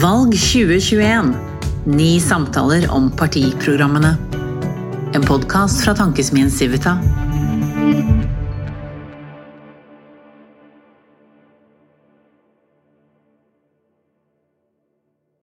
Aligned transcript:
Valg 0.00 0.32
2021. 0.32 1.34
Ni 1.84 2.20
samtaler 2.20 2.86
om 2.90 3.10
partiprogrammene. 3.10 4.16
En 5.12 5.26
podkast 5.26 5.84
fra 5.84 5.92
Tankesmien 5.94 6.50
Civita. 6.50 6.94